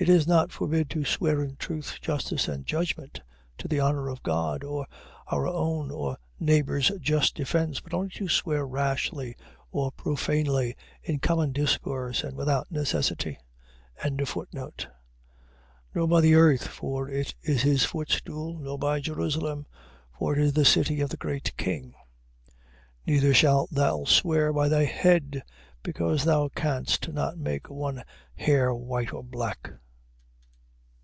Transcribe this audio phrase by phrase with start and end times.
[0.00, 3.20] .It is not forbid to swear in truth, justice and judgment;
[3.58, 4.86] to the honour of God, or
[5.30, 9.36] our own or neighbour's just defence: but only to swear rashly,
[9.70, 13.36] or profanely, in common discourse, and without necessity.
[14.02, 14.86] 5:35.
[15.94, 19.66] Nor by the earth, for it is his footstool: nor by Jerusalem,
[20.18, 21.92] for it is the city of the great king:
[23.06, 23.06] 5:36.
[23.06, 25.42] Neither shalt thou swear by thy head,
[25.82, 28.02] because thou canst not make one
[28.34, 29.74] hair white or black.